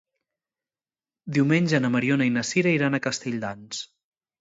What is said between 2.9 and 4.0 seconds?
a Castelldans.